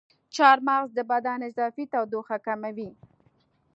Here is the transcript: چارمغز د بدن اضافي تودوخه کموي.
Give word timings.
چارمغز 0.35 0.89
د 0.95 0.99
بدن 1.11 1.39
اضافي 1.49 1.85
تودوخه 1.93 2.37
کموي. 2.45 2.89